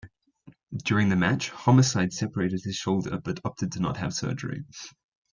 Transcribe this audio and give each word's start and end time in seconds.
During 0.75 1.09
the 1.09 1.15
match, 1.15 1.51
Homicide 1.51 2.11
separated 2.11 2.63
his 2.63 2.75
shoulder, 2.75 3.21
but 3.23 3.39
opted 3.45 3.79
not 3.79 3.93
to 3.93 3.99
have 4.01 4.15
surgery. 4.15 4.63